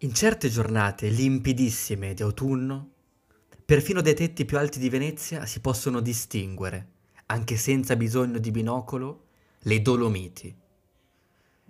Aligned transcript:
In 0.00 0.12
certe 0.12 0.50
giornate 0.50 1.08
limpidissime 1.08 2.12
di 2.12 2.20
autunno, 2.20 2.90
perfino 3.64 4.02
dai 4.02 4.14
tetti 4.14 4.44
più 4.44 4.58
alti 4.58 4.78
di 4.78 4.90
Venezia 4.90 5.46
si 5.46 5.60
possono 5.60 6.00
distinguere, 6.00 6.88
anche 7.26 7.56
senza 7.56 7.96
bisogno 7.96 8.36
di 8.36 8.50
binocolo, 8.50 9.24
le 9.60 9.80
Dolomiti. 9.80 10.54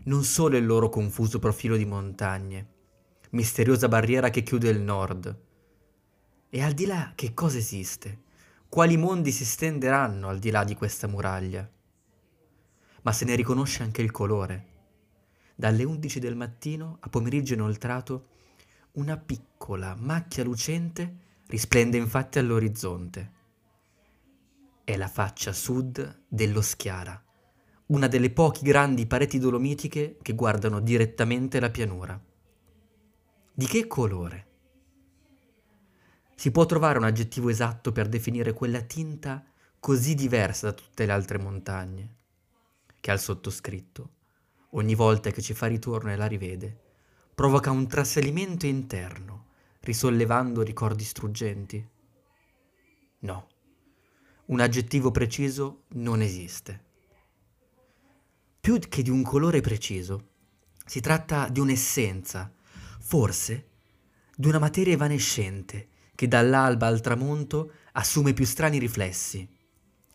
Non 0.07 0.25
solo 0.25 0.57
il 0.57 0.67
loro 0.67 0.89
confuso 0.89 1.39
profilo 1.39 1.77
di 1.77 1.85
montagne, 1.85 2.67
misteriosa 3.31 3.87
barriera 3.87 4.29
che 4.31 4.43
chiude 4.43 4.71
il 4.71 4.81
nord. 4.81 5.38
E 6.51 6.63
al 6.63 6.72
di 6.72 6.87
là 6.87 7.13
che 7.15 7.33
cosa 7.33 7.58
esiste? 7.58 8.22
Quali 8.69 8.97
mondi 8.97 9.31
si 9.31 9.45
stenderanno 9.45 10.27
al 10.27 10.40
di 10.40 10.51
là 10.51 10.65
di 10.65 10.74
questa 10.74 11.06
muraglia? 11.06 11.71
Ma 13.03 13.13
se 13.13 13.24
ne 13.24 13.37
riconosce 13.37 13.85
anche 13.85 14.03
il 14.03 14.11
colore 14.11 14.74
dalle 15.59 15.85
11 15.85 16.20
del 16.20 16.37
mattino 16.37 16.98
a 17.01 17.09
pomeriggio 17.09 17.55
inoltrato, 17.55 18.29
una 18.93 19.17
piccola 19.17 19.97
macchia 19.99 20.45
lucente 20.45 21.25
risplende 21.47 21.97
infatti 21.97 22.39
all'orizzonte. 22.39 23.33
È 24.85 24.97
la 24.97 25.09
faccia 25.09 25.53
sud 25.53 26.25
dello 26.29 26.61
Schiara, 26.61 27.21
una 27.87 28.07
delle 28.07 28.30
poche 28.30 28.61
grandi 28.63 29.07
pareti 29.07 29.39
dolomitiche 29.39 30.19
che 30.21 30.35
guardano 30.35 30.80
direttamente 30.80 31.59
la 31.59 31.71
pianura. 31.71 32.23
Di 33.52 33.66
che 33.66 33.87
colore? 33.87 34.45
Si 36.35 36.51
può 36.51 36.66
trovare 36.66 36.99
un 36.99 37.05
aggettivo 37.05 37.49
esatto 37.49 37.93
per 37.93 38.09
definire 38.09 38.52
quella 38.52 38.83
tinta 38.83 39.43
così 39.80 40.15
diversa 40.15 40.66
da 40.66 40.73
tutte 40.75 41.07
le 41.07 41.13
altre 41.13 41.38
montagne, 41.38 42.16
che 43.01 43.11
al 43.11 43.19
sottoscritto 43.21 44.16
ogni 44.77 44.95
volta 44.95 45.30
che 45.30 45.43
ci 45.43 45.55
fa 45.55 45.66
ritorno 45.66 46.11
e 46.12 46.16
la 46.16 46.27
rivede, 46.27 46.85
provoca 47.35 47.71
un 47.71 47.87
trasferimento 47.87 48.66
interno, 48.66 49.47
risollevando 49.80 50.62
ricordi 50.62 51.05
struggenti? 51.05 51.87
No, 53.21 53.49
un 54.47 54.60
aggettivo 54.60 55.10
preciso 55.10 55.85
non 55.88 56.21
esiste. 56.21 56.85
Più 58.60 58.79
che 58.79 59.02
di 59.02 59.10
un 59.10 59.23
colore 59.23 59.60
preciso, 59.60 60.29
si 60.85 61.01
tratta 61.01 61.49
di 61.49 61.60
un'essenza, 61.60 62.52
forse 63.01 63.69
di 64.36 64.48
una 64.48 64.58
materia 64.58 64.92
evanescente 64.92 65.88
che 66.14 66.28
dall'alba 66.28 66.86
al 66.86 67.00
tramonto 67.00 67.72
assume 67.92 68.34
più 68.34 68.44
strani 68.44 68.78
riflessi, 68.78 69.48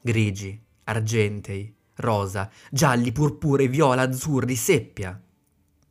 grigi, 0.02 0.62
argentei, 0.84 1.76
rosa, 1.96 2.50
gialli, 2.70 3.12
purpurei, 3.12 3.68
viola, 3.68 4.04
azzurri, 4.04 4.56
seppia. 4.56 5.20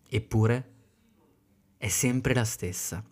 Eppure 0.09 0.69
è 1.77 1.89
sempre 1.89 2.35
la 2.35 2.45
stessa, 2.45 3.03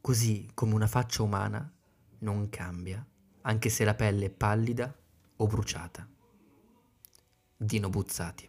così 0.00 0.50
come 0.54 0.74
una 0.74 0.86
faccia 0.86 1.22
umana 1.22 1.70
non 2.18 2.48
cambia, 2.48 3.04
anche 3.42 3.68
se 3.68 3.84
la 3.84 3.94
pelle 3.94 4.26
è 4.26 4.30
pallida 4.30 4.94
o 5.36 5.46
bruciata. 5.46 6.08
Dino 7.56 7.88
Buzzati. 7.88 8.48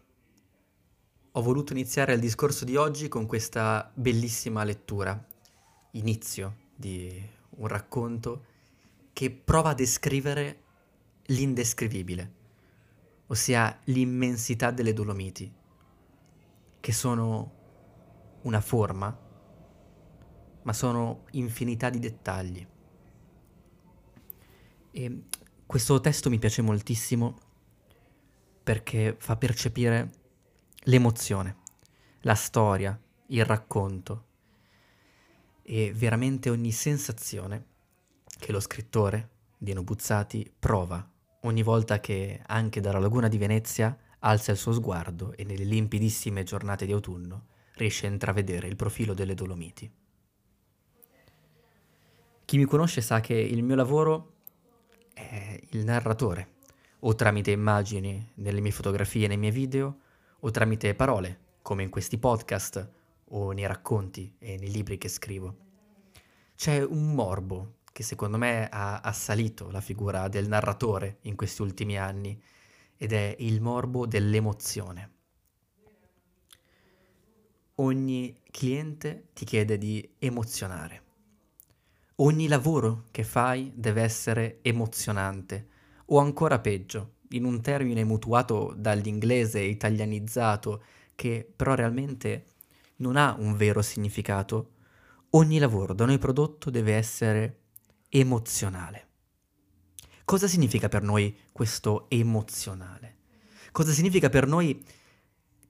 Ho 1.35 1.41
voluto 1.41 1.73
iniziare 1.73 2.13
il 2.13 2.19
discorso 2.19 2.63
di 2.63 2.75
oggi 2.75 3.07
con 3.07 3.25
questa 3.25 3.91
bellissima 3.93 4.63
lettura, 4.63 5.27
inizio 5.91 6.57
di 6.75 7.27
un 7.57 7.67
racconto 7.67 8.45
che 9.13 9.31
prova 9.31 9.71
a 9.71 9.73
descrivere 9.75 10.61
l'indescrivibile 11.27 12.41
ossia 13.27 13.79
l'immensità 13.85 14.71
delle 14.71 14.93
Dolomiti, 14.93 15.51
che 16.79 16.91
sono 16.91 17.61
una 18.41 18.61
forma, 18.61 19.17
ma 20.61 20.73
sono 20.73 21.25
infinità 21.31 21.89
di 21.89 21.99
dettagli. 21.99 22.67
E 24.91 25.23
questo 25.65 25.99
testo 25.99 26.29
mi 26.29 26.39
piace 26.39 26.61
moltissimo 26.61 27.37
perché 28.63 29.15
fa 29.17 29.35
percepire 29.35 30.11
l'emozione, 30.83 31.57
la 32.21 32.35
storia, 32.35 32.99
il 33.27 33.45
racconto 33.45 34.27
e 35.63 35.93
veramente 35.93 36.49
ogni 36.49 36.71
sensazione 36.71 37.65
che 38.37 38.51
lo 38.51 38.59
scrittore, 38.59 39.29
Dino 39.57 39.83
Buzzati, 39.83 40.53
prova 40.59 41.12
ogni 41.43 41.63
volta 41.63 41.99
che 41.99 42.41
anche 42.45 42.81
dalla 42.81 42.99
laguna 42.99 43.27
di 43.27 43.37
Venezia 43.37 43.97
alza 44.19 44.51
il 44.51 44.57
suo 44.57 44.73
sguardo 44.73 45.33
e 45.35 45.43
nelle 45.43 45.63
limpidissime 45.63 46.43
giornate 46.43 46.85
di 46.85 46.91
autunno 46.91 47.45
riesce 47.75 48.07
a 48.07 48.09
intravedere 48.09 48.67
il 48.67 48.75
profilo 48.75 49.13
delle 49.13 49.33
Dolomiti. 49.33 49.91
Chi 52.45 52.57
mi 52.57 52.65
conosce 52.65 53.01
sa 53.01 53.19
che 53.19 53.33
il 53.33 53.63
mio 53.63 53.75
lavoro 53.75 54.33
è 55.13 55.59
il 55.71 55.83
narratore, 55.83 56.51
o 56.99 57.15
tramite 57.15 57.51
immagini 57.51 58.31
nelle 58.35 58.61
mie 58.61 58.71
fotografie 58.71 59.25
e 59.25 59.27
nei 59.27 59.37
miei 59.37 59.51
video, 59.51 59.99
o 60.39 60.51
tramite 60.51 60.93
parole, 60.93 61.39
come 61.61 61.83
in 61.83 61.89
questi 61.89 62.17
podcast 62.17 62.89
o 63.29 63.51
nei 63.51 63.65
racconti 63.65 64.35
e 64.37 64.57
nei 64.57 64.71
libri 64.71 64.97
che 64.97 65.07
scrivo. 65.09 65.57
C'è 66.55 66.83
un 66.83 67.13
morbo 67.13 67.75
che 67.93 68.03
secondo 68.03 68.37
me 68.37 68.67
ha 68.69 68.99
assalito 69.01 69.69
la 69.69 69.79
figura 69.79 70.27
del 70.27 70.47
narratore 70.47 71.19
in 71.21 71.35
questi 71.35 71.61
ultimi 71.61 71.97
anni 71.97 72.41
ed 72.97 73.13
è 73.13 73.35
il 73.39 73.61
morbo 73.61 74.07
dell'emozione. 74.07 75.11
Ogni 77.75 78.35
cliente 78.49 79.27
ti 79.33 79.45
chiede 79.45 79.77
di 79.77 80.15
emozionare. 80.17 81.01
Ogni 82.17 82.47
lavoro 82.47 83.05
che 83.11 83.23
fai 83.23 83.71
deve 83.75 84.01
essere 84.01 84.59
emozionante 84.63 85.67
o 86.05 86.17
ancora 86.17 86.59
peggio, 86.59 87.15
in 87.29 87.45
un 87.45 87.61
termine 87.61 88.03
mutuato 88.03 88.73
dall'inglese 88.75 89.61
italianizzato 89.61 90.83
che 91.15 91.47
però 91.55 91.75
realmente 91.75 92.45
non 92.97 93.17
ha 93.17 93.35
un 93.37 93.55
vero 93.55 93.81
significato, 93.81 94.71
ogni 95.31 95.59
lavoro 95.59 95.93
da 95.93 96.05
noi 96.05 96.17
prodotto 96.17 96.69
deve 96.69 96.93
essere 96.93 97.57
emozionale. 98.15 99.07
Cosa 100.23 100.47
significa 100.47 100.87
per 100.87 101.01
noi 101.01 101.35
questo 101.51 102.09
emozionale? 102.09 103.17
Cosa 103.71 103.91
significa 103.91 104.29
per 104.29 104.45
noi 104.45 104.85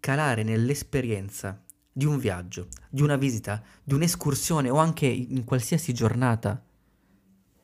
calare 0.02 0.44
nell'esperienza 0.44 1.64
di 1.90 2.06
un 2.06 2.18
viaggio, 2.18 2.68
di 2.90 3.02
una 3.02 3.16
visita, 3.16 3.64
di 3.82 3.94
un'escursione 3.94 4.70
o 4.70 4.76
anche 4.76 5.06
in 5.06 5.46
qualsiasi 5.46 5.94
giornata 5.94 6.62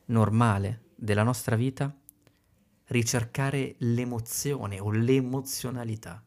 normale 0.06 0.84
della 0.94 1.24
nostra 1.24 1.56
vita, 1.56 1.94
ricercare 2.86 3.74
l'emozione 3.78 4.80
o 4.80 4.90
l'emozionalità. 4.90 6.24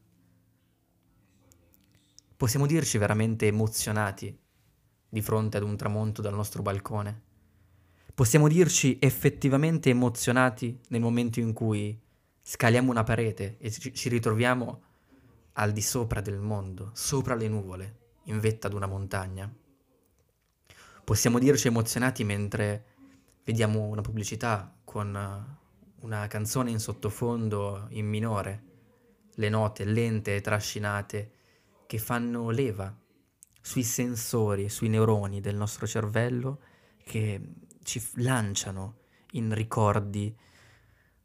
Possiamo 2.38 2.68
dirci 2.68 3.00
veramente 3.00 3.48
emozionati 3.48 4.38
di 5.10 5.22
fronte 5.22 5.58
ad 5.58 5.64
un 5.64 5.76
tramonto 5.76 6.22
dal 6.22 6.36
nostro 6.36 6.62
balcone? 6.62 7.32
Possiamo 8.16 8.48
dirci 8.48 9.00
effettivamente 9.02 9.90
emozionati 9.90 10.80
nel 10.90 11.02
momento 11.02 11.40
in 11.40 11.52
cui 11.52 12.00
scaliamo 12.44 12.92
una 12.92 13.02
parete 13.02 13.58
e 13.58 13.72
ci 13.72 14.08
ritroviamo 14.08 14.82
al 15.54 15.72
di 15.72 15.82
sopra 15.82 16.22
del 16.22 16.38
mondo, 16.38 16.92
sopra 16.94 17.34
le 17.34 17.48
nuvole, 17.48 17.98
in 18.26 18.40
vetta 18.40 18.68
ad 18.68 18.74
una 18.74 18.86
montagna. 18.86 19.52
Possiamo 21.04 21.40
dirci 21.40 21.68
emozionati 21.70 22.24
mentre 22.24 22.86
vediamo 23.44 23.88
una 23.88 24.02
pubblicità 24.02 24.72
con 24.84 25.58
una 26.02 26.28
canzone 26.28 26.70
in 26.70 26.80
sottofondo 26.80 27.88
in 27.90 28.06
minore, 28.06 28.64
le 29.34 29.50
note 29.50 29.86
lente 29.86 30.36
e 30.36 30.42
trascinate 30.42 31.32
che 31.88 31.98
fanno 31.98 32.52
leva 32.52 32.96
sui 33.60 33.84
sensori, 33.84 34.70
sui 34.70 34.90
neuroni 34.90 35.42
del 35.42 35.56
nostro 35.56 35.88
cervello 35.88 36.60
che 37.04 37.42
ci 37.84 38.02
lanciano 38.16 39.02
in 39.32 39.54
ricordi 39.54 40.36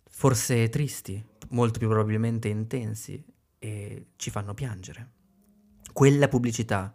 forse 0.04 0.68
tristi, 0.68 1.24
molto 1.50 1.78
più 1.78 1.88
probabilmente 1.88 2.48
intensi 2.48 3.24
e 3.58 4.08
ci 4.16 4.30
fanno 4.30 4.54
piangere. 4.54 5.10
Quella 5.92 6.28
pubblicità 6.28 6.94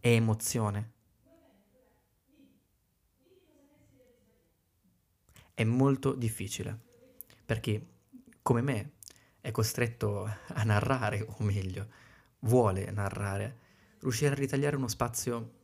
è 0.00 0.08
emozione. 0.08 0.90
È 5.54 5.64
molto 5.64 6.14
difficile 6.14 6.78
perché 7.44 7.86
come 8.42 8.62
me 8.62 8.92
è 9.40 9.50
costretto 9.50 10.24
a 10.24 10.62
narrare, 10.64 11.20
o 11.20 11.36
meglio, 11.40 11.88
vuole 12.40 12.90
narrare, 12.90 13.58
riuscire 14.00 14.32
a 14.32 14.34
ritagliare 14.34 14.76
uno 14.76 14.88
spazio 14.88 15.60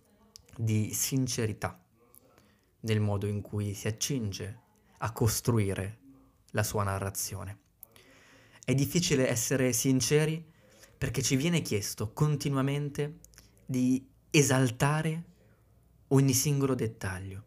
di 0.57 0.93
sincerità 0.93 1.81
nel 2.81 3.01
modo 3.01 3.27
in 3.27 3.41
cui 3.41 3.75
si 3.75 3.89
accinge 3.89 4.61
a 4.99 5.13
costruire 5.13 5.99
la 6.53 6.63
sua 6.63 6.85
narrazione. 6.85 7.59
È 8.65 8.75
difficile 8.75 9.29
essere 9.29 9.73
sinceri 9.73 10.45
perché 10.97 11.23
ci 11.23 11.37
viene 11.37 11.63
chiesto 11.63 12.13
continuamente 12.13 13.19
di 13.65 14.07
esaltare 14.31 15.25
ogni 16.09 16.33
singolo 16.33 16.75
dettaglio, 16.75 17.45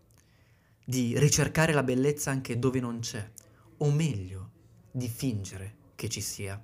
di 0.85 1.17
ricercare 1.17 1.73
la 1.73 1.83
bellezza 1.83 2.31
anche 2.31 2.57
dove 2.59 2.79
non 2.79 2.99
c'è, 2.99 3.29
o 3.77 3.91
meglio, 3.91 4.49
di 4.91 5.07
fingere 5.07 5.75
che 5.95 6.09
ci 6.09 6.21
sia. 6.21 6.63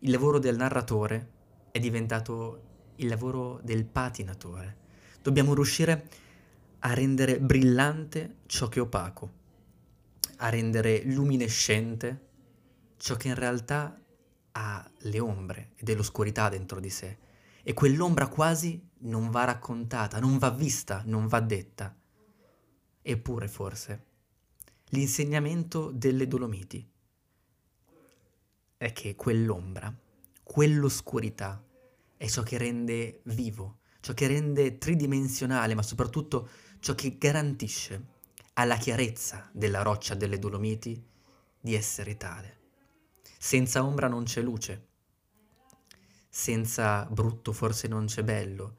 Il 0.00 0.10
lavoro 0.10 0.38
del 0.38 0.56
narratore 0.56 1.30
è 1.70 1.78
diventato 1.80 2.62
il 2.96 3.08
lavoro 3.08 3.60
del 3.62 3.84
patinatore. 3.84 4.76
Dobbiamo 5.22 5.54
riuscire 5.54 5.92
a 5.92 6.02
rendere 6.92 7.40
brillante 7.40 8.40
ciò 8.46 8.68
che 8.68 8.78
è 8.78 8.82
opaco, 8.82 9.32
a 10.38 10.48
rendere 10.50 11.02
luminescente 11.04 12.28
ciò 12.96 13.16
che 13.16 13.28
in 13.28 13.34
realtà 13.34 13.98
ha 14.52 14.90
le 14.98 15.20
ombre 15.20 15.72
e 15.76 15.82
dell'oscurità 15.82 16.48
dentro 16.48 16.80
di 16.80 16.90
sé. 16.90 17.18
E 17.62 17.72
quell'ombra 17.72 18.28
quasi 18.28 18.90
non 19.00 19.30
va 19.30 19.44
raccontata, 19.44 20.18
non 20.18 20.38
va 20.38 20.50
vista, 20.50 21.02
non 21.06 21.26
va 21.26 21.40
detta. 21.40 21.96
Eppure 23.00 23.48
forse 23.48 24.04
l'insegnamento 24.88 25.90
delle 25.90 26.26
Dolomiti 26.26 26.88
è 28.76 28.92
che 28.92 29.14
quell'ombra, 29.14 29.94
quell'oscurità 30.42 31.62
è 32.16 32.28
ciò 32.28 32.42
che 32.42 32.58
rende 32.58 33.20
vivo, 33.24 33.80
ciò 34.00 34.12
che 34.12 34.26
rende 34.26 34.78
tridimensionale, 34.78 35.74
ma 35.74 35.82
soprattutto 35.82 36.48
ciò 36.84 36.94
che 36.94 37.16
garantisce 37.16 38.08
alla 38.54 38.76
chiarezza 38.76 39.48
della 39.52 39.80
roccia 39.80 40.14
delle 40.14 40.38
Dolomiti 40.38 41.02
di 41.58 41.74
essere 41.74 42.18
tale. 42.18 42.58
Senza 43.38 43.82
ombra 43.82 44.06
non 44.06 44.24
c'è 44.24 44.42
luce, 44.42 44.88
senza 46.28 47.06
brutto 47.10 47.54
forse 47.54 47.88
non 47.88 48.04
c'è 48.04 48.22
bello, 48.22 48.76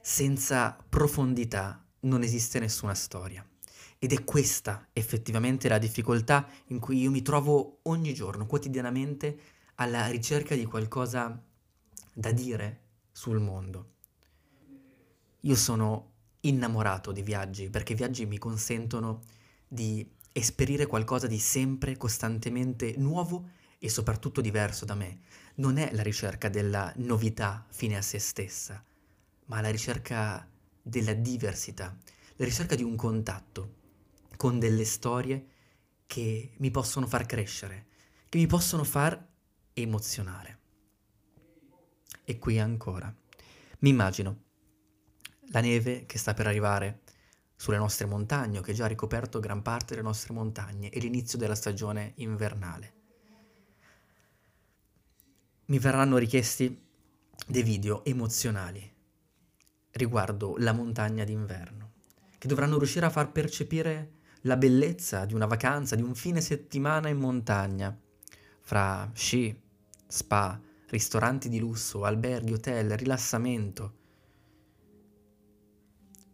senza 0.00 0.78
profondità 0.88 1.84
non 2.02 2.22
esiste 2.22 2.60
nessuna 2.60 2.94
storia. 2.94 3.44
Ed 3.98 4.12
è 4.12 4.22
questa 4.22 4.86
effettivamente 4.92 5.68
la 5.68 5.78
difficoltà 5.78 6.48
in 6.66 6.78
cui 6.78 7.00
io 7.00 7.10
mi 7.10 7.22
trovo 7.22 7.80
ogni 7.82 8.14
giorno, 8.14 8.46
quotidianamente, 8.46 9.36
alla 9.74 10.06
ricerca 10.06 10.54
di 10.54 10.66
qualcosa 10.66 11.42
da 12.12 12.30
dire 12.30 12.80
sul 13.10 13.40
mondo. 13.40 13.94
Io 15.40 15.56
sono 15.56 16.09
innamorato 16.42 17.12
di 17.12 17.22
viaggi 17.22 17.68
perché 17.68 17.92
i 17.92 17.96
viaggi 17.96 18.26
mi 18.26 18.38
consentono 18.38 19.22
di 19.66 20.08
esperire 20.32 20.86
qualcosa 20.86 21.26
di 21.26 21.38
sempre, 21.38 21.96
costantemente 21.96 22.94
nuovo 22.96 23.50
e 23.78 23.88
soprattutto 23.88 24.40
diverso 24.40 24.84
da 24.84 24.94
me. 24.94 25.20
Non 25.56 25.76
è 25.76 25.90
la 25.92 26.02
ricerca 26.02 26.48
della 26.48 26.92
novità 26.96 27.66
fine 27.70 27.96
a 27.96 28.02
se 28.02 28.18
stessa, 28.18 28.82
ma 29.46 29.60
la 29.60 29.70
ricerca 29.70 30.48
della 30.82 31.14
diversità, 31.14 31.96
la 32.36 32.44
ricerca 32.44 32.74
di 32.74 32.82
un 32.82 32.96
contatto 32.96 33.74
con 34.36 34.58
delle 34.58 34.84
storie 34.84 35.46
che 36.06 36.52
mi 36.56 36.70
possono 36.70 37.06
far 37.06 37.26
crescere, 37.26 37.86
che 38.28 38.38
mi 38.38 38.46
possono 38.46 38.84
far 38.84 39.22
emozionare. 39.74 40.58
E 42.24 42.38
qui 42.38 42.58
ancora. 42.58 43.14
Mi 43.80 43.88
immagino 43.90 44.48
la 45.50 45.60
neve 45.60 46.04
che 46.06 46.18
sta 46.18 46.34
per 46.34 46.46
arrivare 46.46 47.00
sulle 47.54 47.76
nostre 47.76 48.06
montagne 48.06 48.58
o 48.58 48.62
che 48.62 48.72
già 48.72 48.84
ha 48.84 48.88
ricoperto 48.88 49.38
gran 49.38 49.62
parte 49.62 49.94
delle 49.94 50.06
nostre 50.06 50.32
montagne 50.32 50.90
e 50.90 50.98
l'inizio 50.98 51.38
della 51.38 51.54
stagione 51.54 52.12
invernale. 52.16 52.94
Mi 55.66 55.78
verranno 55.78 56.16
richiesti 56.16 56.88
dei 57.46 57.62
video 57.62 58.04
emozionali 58.04 58.90
riguardo 59.92 60.54
la 60.58 60.72
montagna 60.72 61.24
d'inverno, 61.24 61.92
che 62.38 62.48
dovranno 62.48 62.78
riuscire 62.78 63.06
a 63.06 63.10
far 63.10 63.30
percepire 63.30 64.18
la 64.42 64.56
bellezza 64.56 65.24
di 65.24 65.34
una 65.34 65.46
vacanza, 65.46 65.96
di 65.96 66.02
un 66.02 66.14
fine 66.14 66.40
settimana 66.40 67.08
in 67.08 67.18
montagna, 67.18 67.96
fra 68.60 69.10
sci, 69.12 69.58
spa, 70.06 70.60
ristoranti 70.88 71.48
di 71.48 71.58
lusso, 71.58 72.04
alberghi, 72.04 72.52
hotel, 72.52 72.96
rilassamento. 72.96 73.98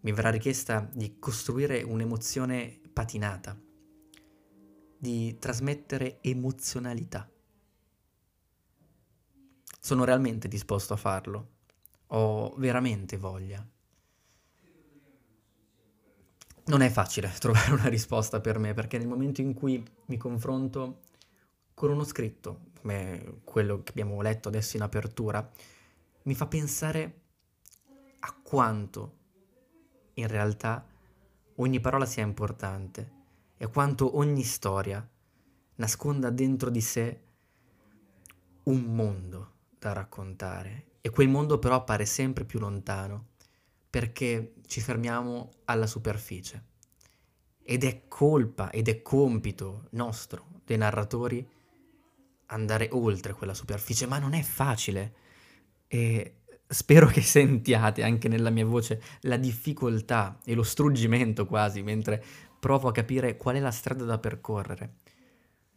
Mi 0.07 0.13
verrà 0.13 0.31
richiesta 0.31 0.89
di 0.93 1.17
costruire 1.19 1.83
un'emozione 1.83 2.79
patinata, 2.93 3.61
di 4.97 5.37
trasmettere 5.41 6.19
emozionalità. 6.21 7.29
Sono 9.81 10.05
realmente 10.05 10.47
disposto 10.47 10.93
a 10.93 10.97
farlo. 10.97 11.49
Ho 12.11 12.55
veramente 12.55 13.17
voglia. 13.17 13.69
Non 16.67 16.83
è 16.83 16.89
facile 16.89 17.35
trovare 17.41 17.73
una 17.73 17.89
risposta 17.89 18.41
per 18.41 18.61
me 18.61 18.75
perché 18.75 18.99
nel 18.99 19.09
momento 19.09 19.41
in 19.41 19.55
cui 19.55 19.85
mi 20.05 20.17
confronto 20.17 21.01
con 21.75 21.91
uno 21.91 22.05
scritto, 22.05 22.67
come 22.81 23.41
quello 23.43 23.83
che 23.83 23.91
abbiamo 23.91 24.23
letto 24.23 24.47
adesso 24.47 24.77
in 24.77 24.85
apertura, 24.85 25.51
mi 26.23 26.35
fa 26.37 26.47
pensare 26.47 27.23
a 28.21 28.33
quanto 28.41 29.25
in 30.19 30.29
realtà 30.29 30.85
ogni 31.57 31.81
parola 31.81 32.07
sia 32.07 32.23
importante 32.23 33.13
e 33.57 33.67
quanto 33.69 34.17
ogni 34.17 34.43
storia 34.43 35.07
nasconda 35.77 36.31
dentro 36.31 36.71
di 36.71 36.81
sé 36.81 37.21
un 38.65 38.81
mondo 38.83 39.53
da 39.79 39.93
raccontare 39.93 40.99
e 41.01 41.11
quel 41.11 41.29
mondo 41.29 41.59
però 41.59 41.77
appare 41.77 42.05
sempre 42.05 42.45
più 42.45 42.59
lontano 42.59 43.35
perché 43.89 44.55
ci 44.67 44.81
fermiamo 44.81 45.51
alla 45.65 45.87
superficie. 45.87 46.75
Ed 47.63 47.85
è 47.85 48.09
colpa 48.09 48.71
ed 48.71 48.89
è 48.89 49.03
compito 49.03 49.87
nostro, 49.93 50.61
dei 50.65 50.77
narratori, 50.77 51.49
andare 52.47 52.89
oltre 52.93 53.33
quella 53.33 53.55
superficie, 53.55 54.07
ma 54.07 54.19
non 54.19 54.35
è 54.35 54.43
facile. 54.43 55.15
E 55.87 56.43
spero 56.69 57.07
che 57.07 57.23
sentiate 57.23 58.03
anche 58.03 58.29
nella 58.29 58.51
mia 58.51 58.65
voce 58.65 59.03
la 59.23 59.37
difficoltà 59.37 60.39
e 60.45 60.55
lo 60.55 60.63
struggimento 60.63 61.47
quasi 61.47 61.83
mentre 61.83 62.23
provo 62.59 62.89
a 62.89 62.93
capire 62.93 63.37
qual 63.37 63.57
è 63.57 63.61
la 63.61 63.71
strada 63.71 64.05
da 64.05 64.19
percorrere. 64.19 64.95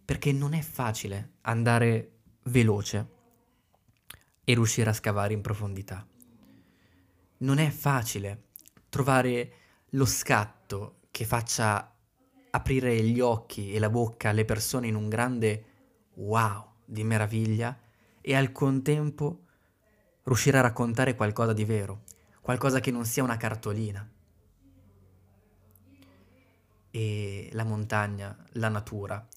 Perché 0.06 0.32
non 0.32 0.54
è 0.54 0.62
facile 0.62 1.34
andare 1.42 2.12
veloce 2.44 3.08
e 4.44 4.54
riuscire 4.54 4.90
a 4.90 4.94
scavare 4.94 5.34
in 5.34 5.42
profondità 5.42 6.06
non 7.40 7.58
è 7.58 7.70
facile 7.70 8.48
trovare 8.90 9.54
lo 9.92 10.06
scatto 10.06 11.02
che 11.12 11.26
faccia 11.26 11.94
aprire 12.52 13.02
gli 13.04 13.20
occhi 13.20 13.74
e 13.74 13.80
la 13.80 13.90
bocca 13.90 14.30
alle 14.30 14.46
persone 14.46 14.88
in 14.88 14.96
un 14.96 15.08
grande 15.08 15.66
wow 16.16 16.66
di 16.84 17.04
meraviglia 17.04 17.78
e 18.20 18.36
al 18.36 18.52
contempo 18.52 19.46
riuscire 20.30 20.60
a 20.60 20.62
raccontare 20.62 21.16
qualcosa 21.16 21.54
di 21.54 21.66
vero, 21.66 22.04
qualcosa 22.40 22.80
che 22.80 22.92
non 22.92 23.04
sia 23.06 23.24
una 23.24 23.38
cartolina. 23.38 24.08
E 26.92 27.50
la 27.52 27.64
montagna, 27.64 28.38
la 28.54 28.70
natura, 28.70 29.28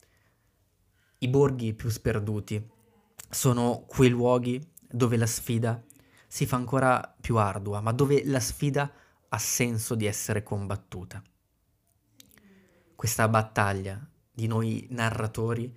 i 1.19 1.29
borghi 1.29 1.73
più 1.73 1.89
sperduti 1.89 2.71
sono 3.31 3.85
quei 3.87 4.11
luoghi 4.11 4.63
dove 4.87 5.17
la 5.17 5.27
sfida 5.27 5.83
si 6.27 6.45
fa 6.45 6.57
ancora 6.57 7.15
più 7.21 7.37
ardua, 7.37 7.81
ma 7.81 7.93
dove 7.93 8.25
la 8.27 8.41
sfida 8.41 8.91
ha 9.29 9.39
senso 9.39 9.95
di 9.95 10.05
essere 10.05 10.43
combattuta. 10.43 11.23
Questa 12.95 13.29
battaglia 13.29 13.99
di 14.31 14.47
noi 14.47 14.87
narratori 14.91 15.75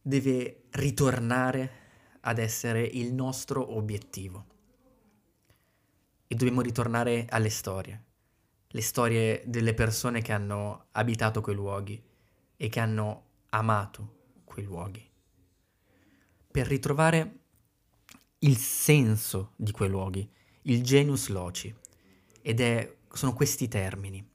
deve 0.00 0.66
ritornare 0.70 1.85
ad 2.26 2.38
essere 2.38 2.82
il 2.82 3.12
nostro 3.12 3.76
obiettivo. 3.76 4.44
E 6.26 6.34
dobbiamo 6.34 6.60
ritornare 6.60 7.26
alle 7.28 7.50
storie, 7.50 8.04
le 8.66 8.82
storie 8.82 9.42
delle 9.46 9.74
persone 9.74 10.22
che 10.22 10.32
hanno 10.32 10.86
abitato 10.92 11.40
quei 11.40 11.54
luoghi 11.54 12.02
e 12.56 12.68
che 12.68 12.80
hanno 12.80 13.24
amato 13.50 14.40
quei 14.44 14.64
luoghi. 14.64 15.08
Per 16.50 16.66
ritrovare 16.66 17.38
il 18.40 18.56
senso 18.56 19.52
di 19.54 19.70
quei 19.70 19.88
luoghi, 19.88 20.28
il 20.62 20.82
genius 20.82 21.28
loci. 21.28 21.72
Ed 22.42 22.60
è, 22.60 22.96
sono 23.12 23.34
questi 23.34 23.68
termini 23.68 24.34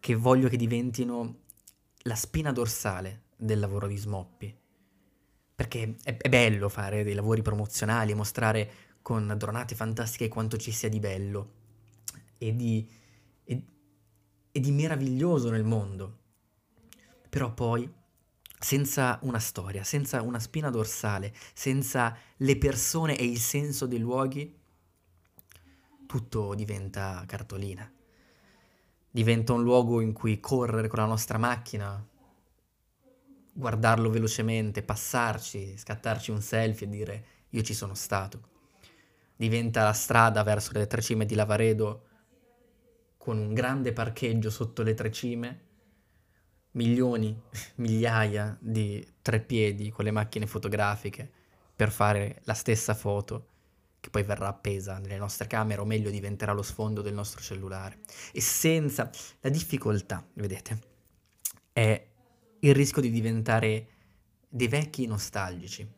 che 0.00 0.14
voglio 0.14 0.48
che 0.48 0.56
diventino 0.56 1.40
la 2.04 2.14
spina 2.14 2.52
dorsale 2.52 3.24
del 3.36 3.58
lavoro 3.58 3.86
di 3.86 3.98
Smoppi. 3.98 4.56
Perché 5.60 5.96
è, 6.04 6.16
è 6.16 6.28
bello 6.30 6.70
fare 6.70 7.04
dei 7.04 7.12
lavori 7.12 7.42
promozionali, 7.42 8.14
mostrare 8.14 8.96
con 9.02 9.34
dronate 9.36 9.74
fantastiche 9.74 10.28
quanto 10.28 10.56
ci 10.56 10.72
sia 10.72 10.88
di 10.88 10.98
bello 11.00 11.52
e 12.38 12.56
di, 12.56 12.88
e, 13.44 13.62
e 14.52 14.58
di 14.58 14.70
meraviglioso 14.70 15.50
nel 15.50 15.64
mondo. 15.64 16.16
Però 17.28 17.52
poi 17.52 17.86
senza 18.58 19.18
una 19.24 19.38
storia, 19.38 19.84
senza 19.84 20.22
una 20.22 20.38
spina 20.38 20.70
dorsale, 20.70 21.34
senza 21.52 22.16
le 22.38 22.56
persone 22.56 23.18
e 23.18 23.26
il 23.26 23.38
senso 23.38 23.84
dei 23.84 23.98
luoghi, 23.98 24.58
tutto 26.06 26.54
diventa 26.54 27.22
cartolina. 27.26 27.92
Diventa 29.10 29.52
un 29.52 29.62
luogo 29.62 30.00
in 30.00 30.14
cui 30.14 30.40
correre 30.40 30.88
con 30.88 31.00
la 31.00 31.04
nostra 31.04 31.36
macchina, 31.36 32.02
guardarlo 33.52 34.10
velocemente, 34.10 34.82
passarci, 34.82 35.76
scattarci 35.76 36.30
un 36.30 36.40
selfie 36.40 36.86
e 36.86 36.90
dire 36.90 37.24
io 37.50 37.62
ci 37.62 37.74
sono 37.74 37.94
stato. 37.94 38.48
Diventa 39.36 39.84
la 39.84 39.92
strada 39.92 40.42
verso 40.42 40.72
le 40.72 40.86
tre 40.86 41.00
cime 41.00 41.26
di 41.26 41.34
Lavaredo 41.34 42.06
con 43.16 43.38
un 43.38 43.52
grande 43.52 43.92
parcheggio 43.92 44.50
sotto 44.50 44.82
le 44.82 44.94
tre 44.94 45.10
cime, 45.10 45.60
milioni, 46.72 47.38
migliaia 47.76 48.56
di 48.60 49.06
tre 49.22 49.40
piedi 49.40 49.90
con 49.90 50.04
le 50.04 50.10
macchine 50.10 50.46
fotografiche 50.46 51.30
per 51.74 51.90
fare 51.90 52.40
la 52.44 52.54
stessa 52.54 52.94
foto 52.94 53.48
che 54.00 54.08
poi 54.08 54.22
verrà 54.22 54.48
appesa 54.48 54.98
nelle 54.98 55.18
nostre 55.18 55.46
camere 55.46 55.82
o 55.82 55.84
meglio 55.84 56.10
diventerà 56.10 56.52
lo 56.52 56.62
sfondo 56.62 57.02
del 57.02 57.12
nostro 57.12 57.40
cellulare. 57.40 57.98
E 58.32 58.40
senza 58.40 59.10
la 59.40 59.50
difficoltà, 59.50 60.26
vedete, 60.34 60.80
è 61.72 62.09
il 62.60 62.74
rischio 62.74 63.00
di 63.02 63.10
diventare 63.10 63.86
dei 64.48 64.68
vecchi 64.68 65.06
nostalgici. 65.06 65.88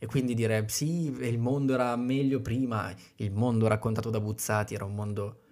E 0.00 0.06
quindi 0.06 0.34
dire 0.34 0.64
sì, 0.68 1.06
il 1.06 1.38
mondo 1.38 1.74
era 1.74 1.96
meglio 1.96 2.40
prima, 2.40 2.94
il 3.16 3.32
mondo 3.32 3.66
raccontato 3.66 4.10
da 4.10 4.20
Buzzati 4.20 4.74
era 4.74 4.84
un 4.84 4.94
mondo 4.94 5.42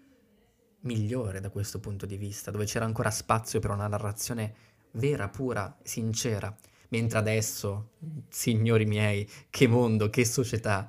migliore 0.80 1.40
da 1.40 1.50
questo 1.50 1.80
punto 1.80 2.06
di 2.06 2.16
vista, 2.16 2.50
dove 2.50 2.64
c'era 2.64 2.84
ancora 2.84 3.10
spazio 3.10 3.58
per 3.58 3.70
una 3.70 3.88
narrazione 3.88 4.54
vera, 4.92 5.28
pura, 5.28 5.76
sincera. 5.82 6.54
Mentre 6.90 7.18
adesso, 7.18 7.94
signori 8.28 8.84
miei, 8.84 9.28
che 9.50 9.66
mondo, 9.66 10.08
che 10.08 10.24
società. 10.24 10.88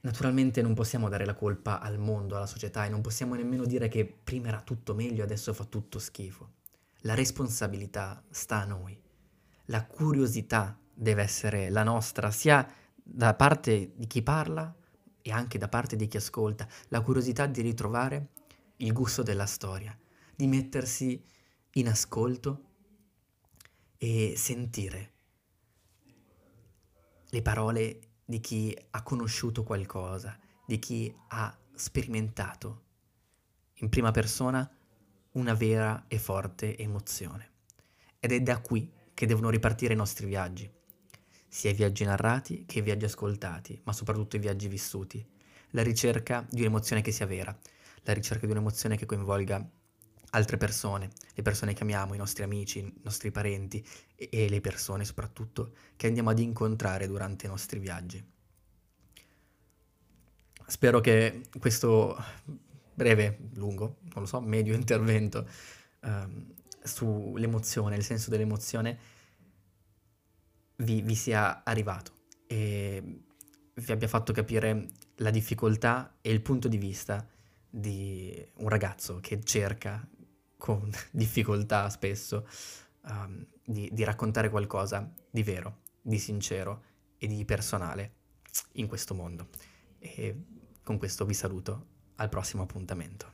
Naturalmente 0.00 0.62
non 0.62 0.72
possiamo 0.72 1.10
dare 1.10 1.26
la 1.26 1.34
colpa 1.34 1.80
al 1.80 1.98
mondo, 1.98 2.36
alla 2.36 2.46
società 2.46 2.86
e 2.86 2.88
non 2.88 3.02
possiamo 3.02 3.34
nemmeno 3.34 3.66
dire 3.66 3.88
che 3.88 4.06
prima 4.06 4.48
era 4.48 4.62
tutto 4.62 4.94
meglio 4.94 5.20
e 5.20 5.24
adesso 5.24 5.52
fa 5.52 5.64
tutto 5.64 5.98
schifo. 5.98 6.62
La 7.06 7.14
responsabilità 7.14 8.22
sta 8.30 8.62
a 8.62 8.64
noi. 8.64 8.98
La 9.66 9.84
curiosità 9.84 10.78
deve 10.92 11.22
essere 11.22 11.68
la 11.68 11.82
nostra, 11.82 12.30
sia 12.30 12.66
da 12.94 13.34
parte 13.34 13.92
di 13.94 14.06
chi 14.06 14.22
parla 14.22 14.74
e 15.20 15.30
anche 15.30 15.58
da 15.58 15.68
parte 15.68 15.96
di 15.96 16.06
chi 16.06 16.16
ascolta. 16.16 16.66
La 16.88 17.02
curiosità 17.02 17.46
di 17.46 17.60
ritrovare 17.60 18.28
il 18.76 18.92
gusto 18.92 19.22
della 19.22 19.44
storia, 19.44 19.96
di 20.34 20.46
mettersi 20.46 21.22
in 21.72 21.88
ascolto 21.88 22.62
e 23.98 24.32
sentire 24.36 25.12
le 27.28 27.42
parole 27.42 28.00
di 28.24 28.40
chi 28.40 28.74
ha 28.90 29.02
conosciuto 29.02 29.62
qualcosa, 29.62 30.38
di 30.66 30.78
chi 30.78 31.14
ha 31.28 31.54
sperimentato 31.74 32.82
in 33.78 33.90
prima 33.90 34.10
persona 34.10 34.66
una 35.34 35.54
vera 35.54 36.04
e 36.08 36.18
forte 36.18 36.76
emozione. 36.76 37.50
Ed 38.20 38.32
è 38.32 38.40
da 38.40 38.60
qui 38.60 38.90
che 39.12 39.26
devono 39.26 39.50
ripartire 39.50 39.94
i 39.94 39.96
nostri 39.96 40.26
viaggi, 40.26 40.70
sia 41.48 41.70
i 41.70 41.74
viaggi 41.74 42.04
narrati 42.04 42.64
che 42.66 42.80
i 42.80 42.82
viaggi 42.82 43.04
ascoltati, 43.04 43.80
ma 43.84 43.92
soprattutto 43.92 44.36
i 44.36 44.40
viaggi 44.40 44.68
vissuti. 44.68 45.24
La 45.70 45.82
ricerca 45.82 46.46
di 46.50 46.60
un'emozione 46.60 47.02
che 47.02 47.12
sia 47.12 47.26
vera, 47.26 47.56
la 48.02 48.12
ricerca 48.12 48.46
di 48.46 48.52
un'emozione 48.52 48.96
che 48.96 49.06
coinvolga 49.06 49.66
altre 50.30 50.56
persone, 50.56 51.10
le 51.32 51.42
persone 51.42 51.74
che 51.74 51.82
amiamo, 51.82 52.14
i 52.14 52.18
nostri 52.18 52.42
amici, 52.42 52.78
i 52.80 53.00
nostri 53.02 53.30
parenti 53.30 53.84
e, 54.16 54.28
e 54.30 54.48
le 54.48 54.60
persone 54.60 55.04
soprattutto 55.04 55.74
che 55.96 56.06
andiamo 56.06 56.30
ad 56.30 56.38
incontrare 56.38 57.06
durante 57.06 57.46
i 57.46 57.48
nostri 57.48 57.78
viaggi. 57.78 58.24
Spero 60.66 61.00
che 61.00 61.42
questo 61.58 62.16
breve, 62.94 63.50
lungo, 63.54 63.98
non 64.02 64.22
lo 64.22 64.26
so, 64.26 64.40
medio 64.40 64.74
intervento 64.74 65.48
um, 66.02 66.52
sull'emozione, 66.82 67.96
il 67.96 68.04
senso 68.04 68.30
dell'emozione, 68.30 68.98
vi, 70.76 71.02
vi 71.02 71.14
sia 71.14 71.62
arrivato 71.64 72.12
e 72.46 73.20
vi 73.74 73.92
abbia 73.92 74.08
fatto 74.08 74.32
capire 74.32 74.88
la 75.16 75.30
difficoltà 75.30 76.16
e 76.20 76.30
il 76.30 76.40
punto 76.40 76.68
di 76.68 76.78
vista 76.78 77.26
di 77.68 78.46
un 78.56 78.68
ragazzo 78.68 79.18
che 79.20 79.42
cerca 79.42 80.06
con 80.56 80.90
difficoltà 81.10 81.88
spesso 81.90 82.46
um, 83.02 83.44
di, 83.64 83.90
di 83.92 84.04
raccontare 84.04 84.48
qualcosa 84.50 85.12
di 85.30 85.42
vero, 85.42 85.80
di 86.00 86.18
sincero 86.18 86.84
e 87.18 87.26
di 87.26 87.44
personale 87.44 88.12
in 88.72 88.86
questo 88.86 89.14
mondo. 89.14 89.48
E 89.98 90.44
con 90.82 90.98
questo 90.98 91.24
vi 91.24 91.34
saluto 91.34 91.92
al 92.16 92.28
prossimo 92.28 92.62
appuntamento. 92.62 93.33